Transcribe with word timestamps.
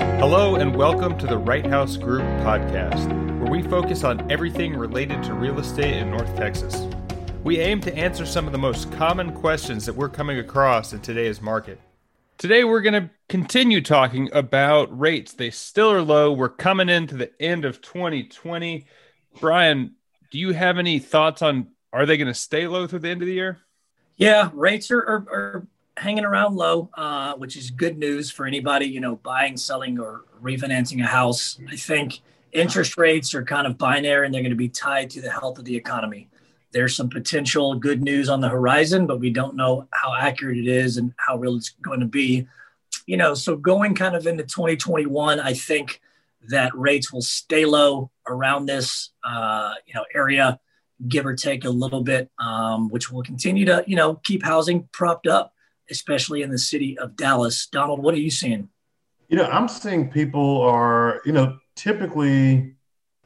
Hello, 0.00 0.56
and 0.56 0.74
welcome 0.74 1.18
to 1.18 1.26
the 1.26 1.36
Wright 1.36 1.66
House 1.66 1.98
Group 1.98 2.22
podcast, 2.42 3.06
where 3.38 3.50
we 3.50 3.62
focus 3.62 4.02
on 4.02 4.30
everything 4.32 4.74
related 4.74 5.22
to 5.24 5.34
real 5.34 5.58
estate 5.58 5.98
in 5.98 6.10
North 6.10 6.34
Texas. 6.36 6.88
We 7.44 7.60
aim 7.60 7.82
to 7.82 7.94
answer 7.94 8.24
some 8.24 8.46
of 8.46 8.52
the 8.52 8.58
most 8.58 8.90
common 8.92 9.32
questions 9.32 9.84
that 9.84 9.94
we're 9.94 10.08
coming 10.08 10.38
across 10.38 10.94
in 10.94 11.00
today's 11.00 11.42
market. 11.42 11.78
Today, 12.38 12.64
we're 12.64 12.80
going 12.80 13.02
to 13.02 13.10
continue 13.28 13.82
talking 13.82 14.30
about 14.32 14.98
rates. 14.98 15.34
They 15.34 15.50
still 15.50 15.92
are 15.92 16.00
low. 16.00 16.32
We're 16.32 16.48
coming 16.48 16.88
into 16.88 17.16
the 17.16 17.30
end 17.38 17.66
of 17.66 17.82
2020. 17.82 18.86
Brian, 19.38 19.96
do 20.30 20.38
you 20.38 20.54
have 20.54 20.78
any 20.78 20.98
thoughts 20.98 21.42
on 21.42 21.68
are 21.92 22.06
they 22.06 22.16
going 22.16 22.28
to 22.28 22.34
stay 22.34 22.66
low 22.66 22.86
through 22.86 23.00
the 23.00 23.10
end 23.10 23.20
of 23.20 23.26
the 23.26 23.34
year? 23.34 23.58
Yeah, 24.16 24.50
rates 24.54 24.90
are, 24.90 25.00
are, 25.00 25.26
are 25.30 25.66
hanging 25.96 26.24
around 26.24 26.56
low, 26.56 26.90
uh, 26.94 27.34
which 27.34 27.56
is 27.56 27.70
good 27.70 27.98
news 27.98 28.30
for 28.30 28.46
anybody, 28.46 28.86
you 28.86 29.00
know, 29.00 29.16
buying, 29.16 29.56
selling, 29.56 29.98
or 29.98 30.24
refinancing 30.42 31.02
a 31.02 31.06
house. 31.06 31.58
I 31.68 31.76
think 31.76 32.20
interest 32.52 32.96
rates 32.96 33.34
are 33.34 33.44
kind 33.44 33.66
of 33.66 33.78
binary 33.78 34.26
and 34.26 34.34
they're 34.34 34.42
going 34.42 34.50
to 34.50 34.56
be 34.56 34.68
tied 34.68 35.10
to 35.10 35.20
the 35.20 35.30
health 35.30 35.58
of 35.58 35.64
the 35.64 35.76
economy. 35.76 36.28
There's 36.72 36.96
some 36.96 37.08
potential 37.08 37.74
good 37.74 38.02
news 38.02 38.28
on 38.28 38.40
the 38.40 38.48
horizon, 38.48 39.06
but 39.06 39.20
we 39.20 39.30
don't 39.30 39.56
know 39.56 39.88
how 39.90 40.14
accurate 40.14 40.58
it 40.58 40.68
is 40.68 40.96
and 40.96 41.12
how 41.18 41.36
real 41.36 41.56
it's 41.56 41.70
going 41.82 42.00
to 42.00 42.06
be. 42.06 42.46
You 43.06 43.16
know, 43.16 43.34
so 43.34 43.56
going 43.56 43.94
kind 43.94 44.14
of 44.14 44.26
into 44.26 44.44
2021, 44.44 45.40
I 45.40 45.52
think 45.52 46.00
that 46.48 46.74
rates 46.74 47.12
will 47.12 47.22
stay 47.22 47.64
low 47.64 48.10
around 48.26 48.66
this, 48.66 49.10
uh, 49.24 49.74
you 49.86 49.94
know, 49.94 50.04
area, 50.14 50.58
give 51.08 51.26
or 51.26 51.34
take 51.34 51.64
a 51.64 51.70
little 51.70 52.02
bit, 52.02 52.30
um, 52.38 52.88
which 52.88 53.10
will 53.10 53.22
continue 53.22 53.64
to, 53.66 53.84
you 53.86 53.96
know, 53.96 54.14
keep 54.14 54.44
housing 54.44 54.88
propped 54.92 55.26
up 55.26 55.52
especially 55.90 56.42
in 56.42 56.50
the 56.50 56.58
city 56.58 56.98
of 56.98 57.16
Dallas. 57.16 57.66
Donald, 57.66 58.02
what 58.02 58.14
are 58.14 58.18
you 58.18 58.30
seeing? 58.30 58.68
You 59.28 59.36
know, 59.36 59.44
I'm 59.44 59.68
seeing 59.68 60.10
people 60.10 60.62
are, 60.62 61.20
you 61.24 61.32
know, 61.32 61.58
typically 61.76 62.74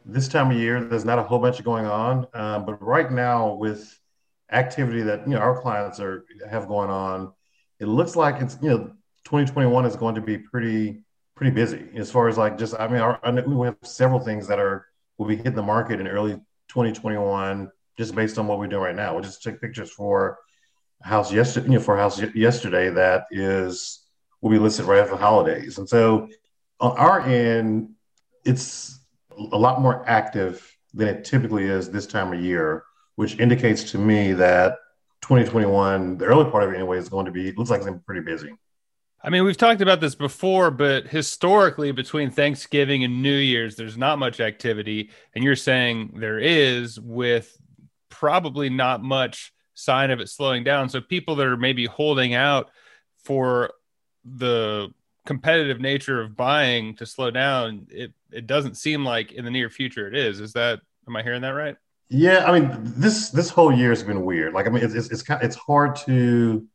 this 0.05 0.29
time 0.29 0.51
of 0.51 0.57
year, 0.57 0.85
there's 0.85 1.05
not 1.05 1.19
a 1.19 1.23
whole 1.23 1.39
bunch 1.39 1.63
going 1.65 1.87
on. 1.87 2.27
Um, 2.35 2.67
but 2.67 2.83
right 2.83 3.11
now, 3.11 3.55
with 3.55 3.99
activity 4.53 5.03
that, 5.03 5.27
you 5.27 5.35
know, 5.35 5.39
our 5.39 5.61
clients 5.61 5.99
are 6.01 6.27
have 6.49 6.69
going 6.69 6.91
on, 6.91 7.33
it 7.81 7.87
looks 7.87 8.17
like 8.17 8.41
it's, 8.41 8.59
you 8.61 8.69
know, 8.69 8.79
2021 9.25 9.87
is 9.87 9.97
going 9.97 10.15
to 10.15 10.21
be 10.21 10.37
pretty, 10.37 11.01
pretty 11.35 11.51
busy 11.51 11.89
as 11.97 12.11
far 12.11 12.29
as 12.29 12.37
like 12.37 12.59
just, 12.59 12.75
I 12.79 12.87
mean, 12.87 13.01
our, 13.01 13.19
we 13.47 13.67
have 13.67 13.77
several 13.83 14.21
things 14.21 14.47
that 14.49 14.59
are, 14.59 14.87
will 15.17 15.27
be 15.27 15.37
hitting 15.37 15.55
the 15.55 15.63
market 15.63 16.01
in 16.01 16.07
early 16.07 16.35
2021 16.69 17.71
just 17.97 18.15
based 18.15 18.39
on 18.39 18.47
what 18.47 18.59
we're 18.59 18.67
doing 18.67 18.83
right 18.83 18.97
now. 18.97 19.15
We'll 19.15 19.23
just 19.23 19.43
take 19.43 19.61
pictures 19.61 19.91
for 19.91 20.39
house 21.05 21.33
yesterday, 21.33 21.67
you 21.67 21.75
know, 21.75 21.81
for 21.81 21.97
house 21.97 22.21
yesterday 22.35 22.89
that 22.91 23.27
is 23.31 24.07
will 24.41 24.51
be 24.51 24.59
listed 24.59 24.87
right 24.87 25.01
after 25.01 25.13
the 25.13 25.21
holidays. 25.21 25.79
And 25.79 25.89
so 25.89 26.29
on 26.81 26.97
our 26.97 27.21
end, 27.21 27.91
it's 28.45 29.01
a 29.31 29.57
lot 29.57 29.81
more 29.81 30.05
active 30.09 30.71
than 30.93 31.09
it 31.09 31.25
typically 31.25 31.65
is 31.65 31.91
this 31.91 32.07
time 32.07 32.33
of 32.33 32.41
year, 32.41 32.85
which 33.17 33.39
indicates 33.39 33.91
to 33.93 33.99
me 33.99 34.33
that 34.33 34.79
2021, 35.23 36.19
the 36.19 36.25
early 36.25 36.51
part 36.51 36.65
of 36.65 36.71
it 36.71 36.75
anyway, 36.77 36.99
is 36.99 37.09
going 37.09 37.27
to 37.27 37.33
be 37.33 37.53
looks 37.53 37.71
like 37.71 37.79
it's 37.79 37.87
going 37.87 37.99
to 37.99 38.01
be 38.01 38.05
pretty 38.05 38.23
busy. 38.23 38.53
I 39.23 39.31
mean, 39.31 39.45
we've 39.45 39.57
talked 39.57 39.81
about 39.81 40.01
this 40.01 40.15
before, 40.15 40.71
but 40.71 41.07
historically, 41.07 41.93
between 41.93 42.31
Thanksgiving 42.31 43.05
and 43.05 43.23
New 43.23 43.37
Year's, 43.37 43.77
there's 43.77 43.97
not 43.97 44.19
much 44.19 44.39
activity. 44.39 45.11
And 45.35 45.43
you're 45.43 45.57
saying 45.57 46.17
there 46.21 46.39
is, 46.39 47.01
with 47.01 47.57
probably 48.11 48.69
not 48.69 49.03
much 49.03 49.55
sign 49.75 50.11
of 50.11 50.21
it 50.21 50.29
slowing 50.29 50.65
down. 50.65 50.89
So 50.89 51.01
people 51.01 51.37
that 51.37 51.47
are 51.47 51.57
maybe 51.57 51.87
holding 51.87 52.35
out 52.35 52.71
for 53.25 53.73
the 54.25 54.93
competitive 55.27 55.81
nature 55.81 56.21
of 56.21 56.37
buying 56.37 56.95
to 56.97 57.07
slow 57.07 57.31
down, 57.31 57.87
it 57.91 58.13
it 58.31 58.47
doesn't 58.47 58.77
seem 58.77 59.05
like 59.05 59.33
in 59.33 59.45
the 59.45 59.51
near 59.51 59.71
future 59.71 60.07
it 60.09 60.17
is. 60.17 60.41
Is 60.41 60.53
that 60.55 60.81
am 61.07 61.17
I 61.17 61.23
hearing 61.23 61.43
that 61.43 61.51
right? 61.51 61.77
Yeah, 62.09 62.45
I 62.47 62.59
mean 62.59 62.93
this 62.97 63.31
this 63.31 63.51
whole 63.51 63.73
year 63.73 63.91
has 63.91 64.03
been 64.03 64.25
weird. 64.25 64.53
Like 64.53 64.67
I 64.67 64.71
mean, 64.71 64.85
it's 64.85 64.95
it's 64.95 65.11
it's, 65.11 65.25
it's 65.29 65.57
hard 65.57 65.97
to 66.07 66.67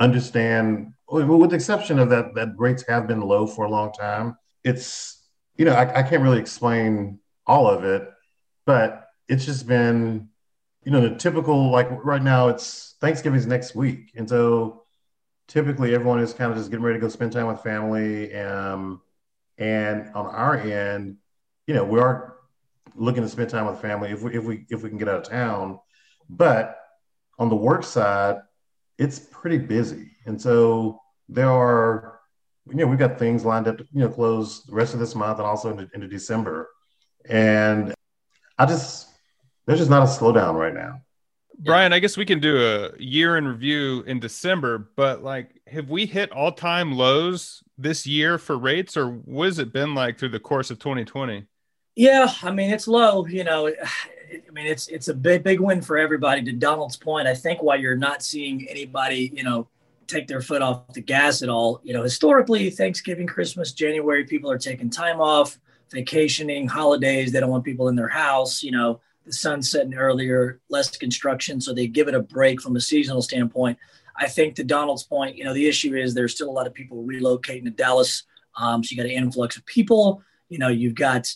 understand, 0.00 0.92
with 1.10 1.50
the 1.50 1.56
exception 1.56 1.98
of 1.98 2.10
that 2.10 2.34
that 2.34 2.54
rates 2.56 2.84
have 2.88 3.06
been 3.06 3.20
low 3.20 3.46
for 3.46 3.64
a 3.64 3.70
long 3.70 3.92
time. 3.92 4.36
It's 4.64 5.28
you 5.56 5.64
know 5.64 5.72
I, 5.72 6.00
I 6.00 6.02
can't 6.02 6.22
really 6.22 6.38
explain 6.38 7.20
all 7.46 7.68
of 7.68 7.84
it, 7.84 8.08
but 8.66 9.08
it's 9.28 9.44
just 9.44 9.66
been 9.66 10.28
you 10.84 10.92
know, 10.92 11.00
the 11.00 11.16
typical 11.16 11.70
like 11.70 11.88
right 12.04 12.22
now 12.22 12.48
it's 12.48 12.94
Thanksgiving's 13.00 13.46
next 13.46 13.74
week, 13.74 14.12
and 14.16 14.28
so 14.28 14.84
typically 15.46 15.94
everyone 15.94 16.20
is 16.20 16.32
kind 16.32 16.50
of 16.50 16.58
just 16.58 16.70
getting 16.70 16.84
ready 16.84 16.98
to 16.98 17.00
go 17.00 17.08
spend 17.08 17.32
time 17.32 17.46
with 17.46 17.62
family. 17.62 18.34
Um, 18.34 19.00
and 19.56 20.10
on 20.14 20.26
our 20.26 20.56
end, 20.56 21.16
you 21.66 21.74
know, 21.74 21.84
we 21.84 21.98
are 21.98 22.36
looking 22.94 23.22
to 23.22 23.28
spend 23.28 23.50
time 23.50 23.66
with 23.66 23.80
family 23.80 24.10
if 24.10 24.22
we 24.22 24.36
if 24.36 24.44
we 24.44 24.66
if 24.70 24.82
we 24.82 24.88
can 24.88 24.98
get 24.98 25.08
out 25.08 25.18
of 25.18 25.28
town. 25.28 25.80
But 26.30 26.78
on 27.38 27.48
the 27.48 27.56
work 27.56 27.84
side, 27.84 28.36
it's 28.98 29.18
pretty 29.18 29.58
busy, 29.58 30.12
and 30.26 30.40
so 30.40 31.00
there 31.28 31.50
are, 31.50 32.20
you 32.68 32.76
know, 32.76 32.86
we've 32.86 32.98
got 32.98 33.18
things 33.18 33.44
lined 33.44 33.68
up 33.68 33.78
to 33.78 33.86
you 33.92 34.00
know 34.00 34.08
close 34.08 34.64
the 34.64 34.74
rest 34.74 34.94
of 34.94 35.00
this 35.00 35.14
month 35.14 35.38
and 35.38 35.46
also 35.46 35.70
into, 35.70 35.88
into 35.94 36.08
December, 36.08 36.68
and 37.28 37.94
I 38.58 38.66
just 38.66 39.08
there's 39.68 39.80
just 39.80 39.90
not 39.90 40.02
a 40.02 40.06
slowdown 40.06 40.54
right 40.54 40.72
now. 40.72 41.02
Brian, 41.58 41.92
I 41.92 41.98
guess 41.98 42.16
we 42.16 42.24
can 42.24 42.40
do 42.40 42.56
a 42.56 42.98
year 42.98 43.36
in 43.36 43.46
review 43.46 44.02
in 44.06 44.18
December, 44.18 44.90
but 44.96 45.22
like, 45.22 45.60
have 45.66 45.90
we 45.90 46.06
hit 46.06 46.32
all 46.32 46.52
time 46.52 46.92
lows 46.92 47.62
this 47.76 48.06
year 48.06 48.38
for 48.38 48.56
rates, 48.56 48.96
or 48.96 49.10
what 49.10 49.44
has 49.44 49.58
it 49.58 49.70
been 49.70 49.94
like 49.94 50.18
through 50.18 50.30
the 50.30 50.40
course 50.40 50.70
of 50.70 50.78
2020? 50.78 51.44
Yeah, 51.96 52.32
I 52.42 52.50
mean, 52.50 52.70
it's 52.70 52.88
low. 52.88 53.26
You 53.26 53.44
know, 53.44 53.66
I 53.68 54.50
mean, 54.52 54.66
it's 54.66 54.88
it's 54.88 55.08
a 55.08 55.14
big 55.14 55.42
big 55.42 55.60
win 55.60 55.82
for 55.82 55.98
everybody. 55.98 56.42
To 56.44 56.52
Donald's 56.52 56.96
point, 56.96 57.28
I 57.28 57.34
think 57.34 57.62
why 57.62 57.74
you're 57.74 57.94
not 57.94 58.22
seeing 58.22 58.66
anybody, 58.70 59.30
you 59.34 59.42
know, 59.42 59.68
take 60.06 60.28
their 60.28 60.40
foot 60.40 60.62
off 60.62 60.94
the 60.94 61.02
gas 61.02 61.42
at 61.42 61.50
all. 61.50 61.80
You 61.82 61.92
know, 61.92 62.02
historically, 62.02 62.70
Thanksgiving, 62.70 63.26
Christmas, 63.26 63.72
January, 63.72 64.24
people 64.24 64.50
are 64.50 64.56
taking 64.56 64.88
time 64.88 65.20
off, 65.20 65.58
vacationing, 65.90 66.68
holidays. 66.68 67.32
They 67.32 67.40
don't 67.40 67.50
want 67.50 67.64
people 67.64 67.88
in 67.88 67.96
their 67.96 68.08
house. 68.08 68.62
You 68.62 68.70
know 68.70 69.00
the 69.07 69.07
sun 69.30 69.62
setting 69.62 69.94
earlier, 69.94 70.60
less 70.68 70.96
construction, 70.96 71.60
so 71.60 71.72
they 71.72 71.86
give 71.86 72.08
it 72.08 72.14
a 72.14 72.20
break 72.20 72.60
from 72.60 72.76
a 72.76 72.80
seasonal 72.80 73.22
standpoint. 73.22 73.78
I 74.16 74.26
think 74.26 74.56
to 74.56 74.64
Donald's 74.64 75.04
point, 75.04 75.36
you 75.36 75.44
know, 75.44 75.54
the 75.54 75.68
issue 75.68 75.94
is 75.94 76.12
there's 76.12 76.34
still 76.34 76.50
a 76.50 76.52
lot 76.52 76.66
of 76.66 76.74
people 76.74 77.04
relocating 77.04 77.64
to 77.64 77.70
Dallas. 77.70 78.24
Um, 78.56 78.82
so 78.82 78.92
you 78.92 78.96
got 78.96 79.06
an 79.06 79.12
influx 79.12 79.56
of 79.56 79.64
people. 79.64 80.22
You 80.48 80.58
know, 80.58 80.68
you've 80.68 80.96
got 80.96 81.32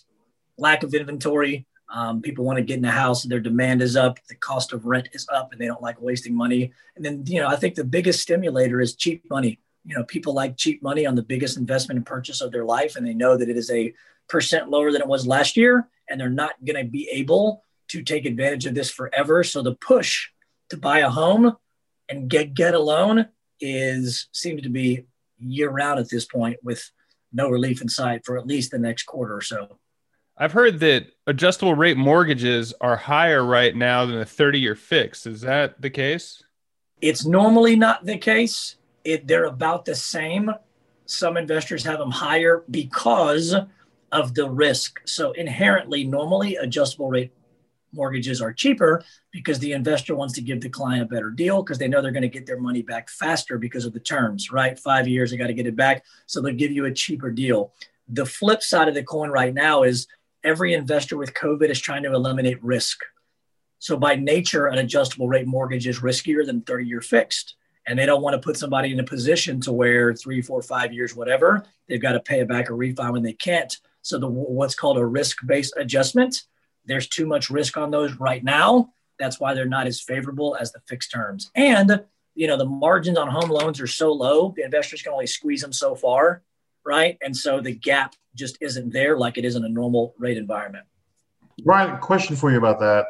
lack 0.58 0.82
of 0.82 0.92
inventory. 0.94 1.66
Um, 1.92 2.22
people 2.22 2.44
want 2.44 2.56
to 2.56 2.64
get 2.64 2.76
in 2.76 2.82
the 2.82 2.91
house, 2.91 3.22
their 3.22 3.38
demand 3.38 3.82
is 3.82 3.97
up, 3.97 4.19
the 4.26 4.34
cost 4.34 4.72
of 4.72 4.86
rent 4.86 5.10
is 5.12 5.26
up, 5.31 5.52
and 5.52 5.60
they 5.60 5.66
don't 5.66 5.82
like 5.82 6.00
wasting 6.00 6.34
money. 6.34 6.72
And 6.97 7.04
then, 7.04 7.22
you 7.26 7.38
know, 7.38 7.48
I 7.48 7.56
think 7.56 7.75
the 7.75 7.84
biggest 7.84 8.20
stimulator 8.20 8.81
is 8.81 8.97
cheap 8.97 9.28
money. 9.28 9.60
You 9.84 9.97
know, 9.97 10.04
people 10.04 10.32
like 10.32 10.56
cheap 10.56 10.82
money 10.82 11.04
on 11.04 11.16
the 11.16 11.22
biggest 11.22 11.58
investment 11.58 11.98
and 11.98 12.06
purchase 12.06 12.41
of 12.41 12.50
their 12.50 12.64
life, 12.64 12.97
and 12.97 13.06
they 13.06 13.12
know 13.12 13.36
that 13.36 13.50
it 13.50 13.58
is 13.58 13.70
a 13.70 13.92
percent 14.26 14.70
lower 14.70 14.91
than 14.91 15.02
it 15.02 15.08
was 15.08 15.26
last 15.26 15.54
year, 15.54 15.86
and 16.08 16.19
they're 16.19 16.31
not 16.31 16.54
going 16.64 16.82
to 16.82 16.91
be 16.91 17.08
able 17.12 17.62
to 17.92 18.03
take 18.03 18.25
advantage 18.25 18.66
of 18.66 18.75
this 18.75 18.91
forever. 18.91 19.44
So 19.44 19.62
the 19.62 19.75
push 19.75 20.28
to 20.70 20.76
buy 20.78 21.00
a 21.00 21.10
home 21.10 21.56
and 22.08 22.28
get 22.28 22.54
get 22.54 22.75
a 22.75 22.78
loan 22.78 23.28
is 23.60 24.28
seems 24.32 24.62
to 24.62 24.70
be 24.70 25.04
year 25.38 25.70
round 25.70 26.00
at 26.00 26.08
this 26.08 26.25
point 26.25 26.58
with 26.62 26.91
no 27.32 27.48
relief 27.48 27.82
in 27.82 27.88
sight 27.88 28.25
for 28.25 28.38
at 28.38 28.47
least 28.47 28.70
the 28.70 28.78
next 28.78 29.04
quarter 29.04 29.36
or 29.36 29.42
so. 29.42 29.78
I've 30.36 30.52
heard 30.52 30.81
that 30.81 31.06
adjustable 31.26 31.75
rate 31.75 31.98
mortgages 31.98 32.72
are 32.81 32.97
higher 32.97 33.44
right 33.44 33.76
now 33.76 34.06
than 34.06 34.19
a 34.19 34.25
30 34.25 34.60
year 34.60 34.75
fix. 34.75 35.26
Is 35.26 35.42
that 35.42 35.81
the 35.81 35.91
case? 35.91 36.42
It's 37.02 37.26
normally 37.26 37.76
not 37.76 38.06
the 38.06 38.16
case. 38.16 38.76
It, 39.04 39.26
they're 39.26 39.44
about 39.44 39.84
the 39.84 39.94
same. 39.94 40.50
Some 41.04 41.36
investors 41.36 41.84
have 41.84 41.98
them 41.98 42.10
higher 42.10 42.64
because 42.70 43.55
of 44.12 44.34
the 44.34 44.49
risk. 44.49 45.00
So 45.05 45.32
inherently, 45.32 46.05
normally 46.05 46.56
adjustable 46.56 47.08
rate 47.08 47.32
mortgages 47.92 48.40
are 48.42 48.52
cheaper 48.52 49.02
because 49.30 49.58
the 49.58 49.72
investor 49.72 50.14
wants 50.14 50.34
to 50.34 50.40
give 50.40 50.60
the 50.60 50.68
client 50.68 51.02
a 51.02 51.06
better 51.06 51.30
deal 51.30 51.62
because 51.62 51.78
they 51.78 51.88
know 51.88 52.00
they're 52.00 52.10
going 52.10 52.22
to 52.22 52.28
get 52.28 52.46
their 52.46 52.60
money 52.60 52.82
back 52.82 53.08
faster 53.08 53.58
because 53.58 53.84
of 53.84 53.92
the 53.92 54.00
terms, 54.00 54.50
right? 54.50 54.78
Five 54.78 55.08
years, 55.08 55.30
they 55.30 55.36
got 55.36 55.48
to 55.48 55.54
get 55.54 55.66
it 55.66 55.76
back. 55.76 56.04
So 56.26 56.40
they'll 56.40 56.54
give 56.54 56.72
you 56.72 56.86
a 56.86 56.92
cheaper 56.92 57.30
deal. 57.30 57.72
The 58.08 58.26
flip 58.26 58.62
side 58.62 58.88
of 58.88 58.94
the 58.94 59.02
coin 59.02 59.30
right 59.30 59.54
now 59.54 59.82
is 59.82 60.06
every 60.44 60.74
investor 60.74 61.16
with 61.16 61.34
COVID 61.34 61.70
is 61.70 61.80
trying 61.80 62.02
to 62.02 62.12
eliminate 62.12 62.62
risk. 62.62 63.00
So 63.78 63.96
by 63.96 64.14
nature, 64.16 64.66
an 64.66 64.78
adjustable 64.78 65.28
rate 65.28 65.46
mortgage 65.46 65.86
is 65.86 66.00
riskier 66.00 66.46
than 66.46 66.62
30 66.62 66.86
year 66.86 67.00
fixed. 67.00 67.56
And 67.86 67.98
they 67.98 68.06
don't 68.06 68.22
want 68.22 68.34
to 68.34 68.38
put 68.38 68.56
somebody 68.56 68.92
in 68.92 69.00
a 69.00 69.04
position 69.04 69.60
to 69.62 69.72
where 69.72 70.14
three, 70.14 70.40
four, 70.40 70.62
five 70.62 70.92
years, 70.92 71.16
whatever, 71.16 71.64
they've 71.88 72.00
got 72.00 72.12
to 72.12 72.20
pay 72.20 72.40
it 72.40 72.48
back 72.48 72.70
or 72.70 72.74
refi 72.74 73.12
when 73.12 73.24
they 73.24 73.32
can't. 73.32 73.76
So 74.02 74.18
the 74.18 74.28
what's 74.28 74.76
called 74.76 74.98
a 74.98 75.04
risk-based 75.04 75.74
adjustment 75.76 76.44
there's 76.87 77.08
too 77.08 77.26
much 77.26 77.50
risk 77.50 77.76
on 77.76 77.90
those 77.90 78.14
right 78.14 78.43
now. 78.43 78.93
That's 79.19 79.38
why 79.38 79.55
they're 79.55 79.67
not 79.67 79.87
as 79.87 80.00
favorable 80.00 80.56
as 80.58 80.73
the 80.73 80.81
fixed 80.88 81.12
terms. 81.12 81.50
And, 81.55 82.05
you 82.34 82.46
know, 82.46 82.56
the 82.56 82.64
margins 82.64 83.19
on 83.19 83.29
home 83.29 83.50
loans 83.50 83.81
are 83.81 83.87
so 83.87 84.12
low, 84.12 84.52
the 84.56 84.64
investors 84.64 85.02
can 85.02 85.12
only 85.12 85.26
squeeze 85.26 85.61
them 85.61 85.73
so 85.73 85.94
far. 85.94 86.43
right? 86.84 87.19
And 87.23 87.37
so 87.37 87.61
the 87.61 87.73
gap 87.73 88.14
just 88.34 88.58
isn't 88.61 88.93
there 88.93 89.17
like 89.17 89.38
it 89.38 89.44
is 89.44 89.56
in 89.56 89.64
a 89.64 89.69
normal 89.69 90.14
rate 90.19 90.37
environment. 90.37 90.87
Brian, 91.64 91.99
question 91.99 92.37
for 92.37 92.50
you 92.50 92.58
about 92.58 92.81
that. 92.81 93.06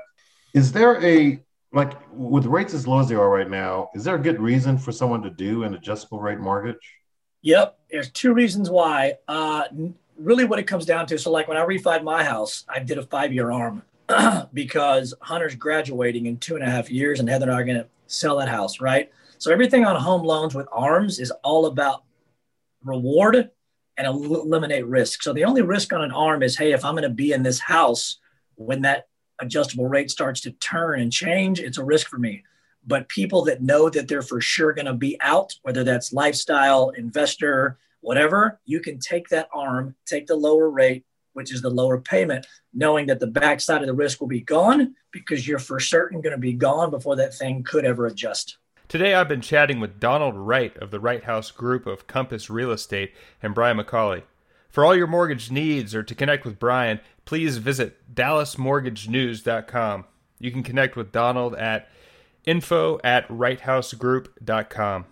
Is 0.55 0.73
there 0.73 1.03
a 1.05 1.43
like 1.73 1.93
with 2.13 2.45
rates 2.45 2.75
as 2.75 2.87
low 2.87 3.01
as 3.01 3.09
they 3.09 3.15
are 3.15 3.31
right 3.31 3.49
now, 3.49 3.89
is 3.95 4.05
there 4.05 4.15
a 4.15 4.19
good 4.19 4.41
reason 4.41 4.77
for 4.77 4.93
someone 4.93 5.23
to 5.23 5.31
do 5.31 5.65
an 5.65 5.75
adjustable 5.75 6.21
rate 6.21 6.39
mortgage? 6.39 6.77
Yep. 7.41 7.79
There's 7.91 8.11
two 8.11 8.35
reasons 8.35 8.71
why. 8.71 9.15
Uh, 9.27 9.65
really, 10.23 10.45
what 10.45 10.59
it 10.59 10.67
comes 10.67 10.87
down 10.87 11.07
to. 11.07 11.19
So, 11.19 11.31
like 11.31 11.49
when 11.49 11.57
I 11.57 11.65
refied 11.65 12.03
my 12.03 12.25
house, 12.25 12.65
I 12.69 12.79
did 12.79 12.99
a 12.99 13.03
five 13.03 13.33
year 13.33 13.51
arm 13.51 13.83
because 14.55 15.15
Hunter's 15.21 15.55
graduating 15.55 16.27
in 16.27 16.39
two 16.39 16.55
and 16.55 16.65
a 16.65 16.71
half 16.71 16.91
years, 16.91 17.21
and 17.21 17.29
Heather 17.29 17.47
and 17.47 17.53
I 17.53 17.61
are 17.61 17.65
going 17.65 17.79
to 17.79 17.87
sell 18.07 18.39
that 18.39 18.49
house, 18.49 18.81
right? 18.81 19.11
So, 19.39 19.53
everything 19.53 19.85
on 19.85 20.01
home 20.01 20.23
loans 20.23 20.55
with 20.55 20.69
arms 20.73 21.19
is 21.19 21.31
all 21.43 21.67
about 21.67 22.05
reward 22.85 23.51
and 23.99 24.07
eliminate 24.07 24.87
risk. 24.87 25.23
So, 25.23 25.33
the 25.33 25.45
only 25.45 25.63
risk 25.63 25.93
on 25.93 26.03
an 26.03 26.13
arm 26.13 26.43
is 26.43 26.57
hey, 26.57 26.73
if 26.73 26.85
I'm 26.85 26.95
going 26.95 27.03
to 27.03 27.11
be 27.11 27.33
in 27.33 27.43
this 27.43 27.59
house 27.59 28.19
when 28.57 28.83
that 28.83 29.09
adjustable 29.41 29.89
rate 29.89 30.11
starts 30.11 30.41
to 30.43 30.53
turn 30.53 31.01
and 31.01 31.13
change, 31.13 31.61
it's 31.61 31.79
a 31.79 31.85
risk 31.85 32.09
for 32.09 32.19
me. 32.19 32.45
But 32.87 33.09
people 33.09 33.45
that 33.45 33.63
know 33.63 33.89
that 33.91 34.09
they're 34.09 34.23
for 34.23 34.41
sure 34.41 34.73
going 34.73 34.87
to 34.87 34.95
be 34.95 35.17
out, 35.21 35.55
whether 35.63 35.85
that's 35.85 36.13
lifestyle, 36.13 36.91
investor, 36.91 37.79
whatever, 38.03 38.61
you 38.67 38.81
can 38.81 38.99
take 38.99 39.29
that 39.29 39.49
arm, 39.55 39.95
take 40.05 40.27
the 40.27 40.37
lower 40.37 40.69
rate, 40.69 41.05
which 41.33 41.53
is 41.53 41.63
the 41.63 41.71
lower 41.71 41.99
payment, 41.99 42.47
knowing 42.75 43.07
that 43.07 43.19
the 43.21 43.27
backside 43.27 43.81
of 43.81 43.87
the 43.87 43.95
risk 43.95 44.21
will 44.21 44.29
be 44.29 44.43
gone 44.43 44.95
because 45.11 45.49
you're 45.49 45.59
for 45.59 45.81
certain 45.81 46.21
going 46.21 46.33
to 46.35 46.39
be 46.39 46.53
gone 46.53 46.91
before 46.91 47.17
that 47.17 47.35
thing 47.35 47.63
could 47.63 47.87
ever 47.87 48.07
adjust. 48.07 48.59
Today, 48.89 49.15
I've 49.15 49.29
been 49.29 49.41
chatting 49.41 49.81
with 49.81 49.99
Donald 49.99 50.37
Wright 50.37 50.77
of 50.77 50.91
the 50.91 51.01
Wright 51.01 51.25
House 51.25 51.51
Group 51.51 51.87
of 51.87 52.07
Compass 52.07 52.51
Real 52.51 52.71
Estate 52.71 53.15
and 53.43 53.55
Brian 53.55 53.79
McCauley. 53.79 54.25
For 54.69 54.85
all 54.85 54.95
your 54.97 55.07
mortgage 55.07 55.51
needs 55.51 55.95
or 55.95 56.03
to 56.03 56.15
connect 56.15 56.45
with 56.45 56.59
Brian, 56.59 57.01
please 57.25 57.57
visit 57.59 58.15
dallasmortgagenews.com. 58.15 60.05
You 60.39 60.51
can 60.51 60.63
connect 60.63 60.97
with 60.97 61.13
Donald 61.13 61.55
at 61.55 61.89
info 62.45 62.99
at 63.05 63.29
wrighthousegroup.com. 63.29 65.07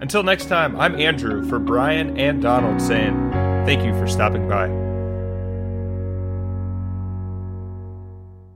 Until 0.00 0.22
next 0.22 0.46
time, 0.46 0.78
I'm 0.78 0.94
Andrew 1.00 1.48
for 1.48 1.58
Brian 1.58 2.18
and 2.18 2.42
Donald 2.42 2.82
saying 2.82 3.30
thank 3.64 3.82
you 3.82 3.94
for 3.98 4.06
stopping 4.06 4.48
by. 4.48 4.85